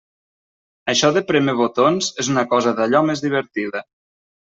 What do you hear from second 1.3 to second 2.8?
prémer botons és una cosa